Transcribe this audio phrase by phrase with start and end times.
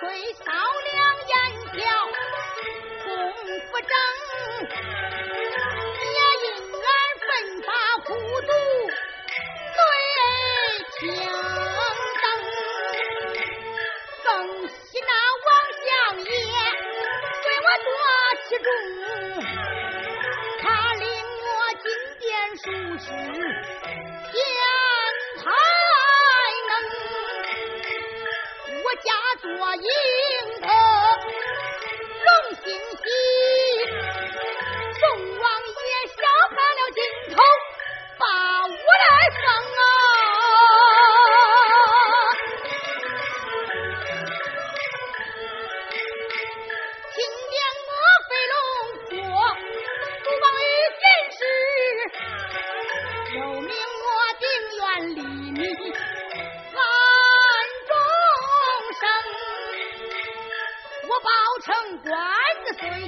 [0.00, 0.96] 吹扫两
[1.28, 1.32] 眼
[1.76, 1.78] 瞧，
[3.04, 3.08] 功
[3.60, 3.92] 夫正，
[6.00, 6.88] 也因俺
[7.20, 7.28] 奋
[7.60, 7.68] 发
[8.06, 8.08] 苦
[8.40, 8.50] 读
[9.76, 9.78] 最
[10.96, 10.98] 清
[12.22, 12.24] 灯，
[14.24, 14.26] 更
[14.68, 15.10] 喜那
[15.44, 15.48] 王
[15.84, 15.86] 相
[16.24, 16.32] 爷
[17.44, 17.88] 为我夺
[18.48, 18.68] 其中，
[20.62, 21.04] 他领
[21.44, 21.48] 我
[21.82, 21.84] 进
[22.20, 22.24] 殿
[22.56, 22.64] 书
[23.04, 23.04] 职，
[24.32, 24.34] 天
[25.44, 25.44] 台。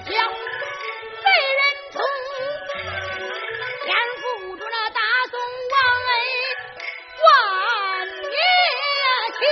[0.05, 1.27] 将，贼
[1.59, 2.01] 人冲，
[3.83, 5.35] 天护住那大宋
[5.71, 5.75] 王
[6.11, 6.13] 哎，
[7.23, 7.25] 万
[8.31, 8.37] 年
[9.39, 9.43] 青，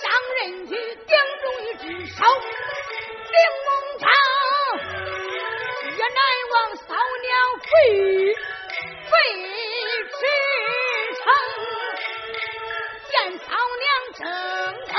[0.00, 0.02] 上
[0.36, 1.10] 人去顶
[1.42, 1.84] 中一只
[2.14, 2.18] 手，
[3.30, 3.34] 顶
[3.64, 3.68] 梦
[4.00, 4.04] 朝，
[5.96, 6.20] 也难
[6.50, 6.82] 忘骚
[7.22, 7.66] 娘飞。
[9.04, 9.14] 飞
[10.10, 10.20] 驰
[11.18, 11.24] 成，
[13.10, 13.46] 见嫂
[13.78, 14.20] 娘正
[14.88, 14.94] 疼，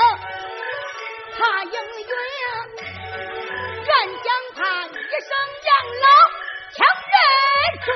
[1.36, 2.12] 怕应云。
[5.44, 5.70] 杨
[6.02, 6.08] 老
[6.72, 7.93] 强人。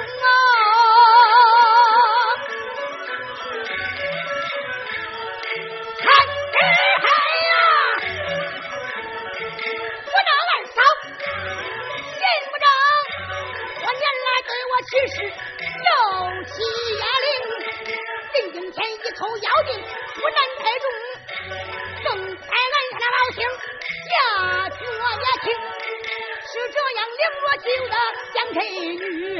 [28.54, 29.38] 这女，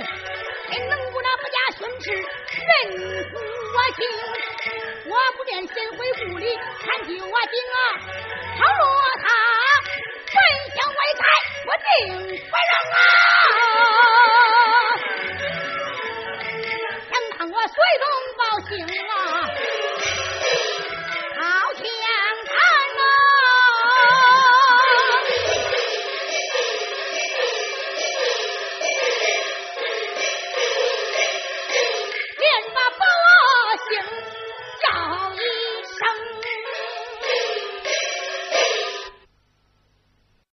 [0.89, 2.71] 能不那不加训斥，任
[3.73, 3.99] 我心。
[5.07, 5.97] 我不便先回
[6.27, 6.45] 屋里
[6.81, 7.79] 看酒我敬啊，
[8.59, 8.81] 倘若
[9.23, 9.27] 他
[10.27, 10.35] 真
[10.75, 11.21] 想外开，
[11.65, 11.89] 我定
[12.51, 12.97] 不让啊。
[17.09, 18.05] 天堂我随风
[18.37, 18.71] 报信
[19.09, 19.13] 啊。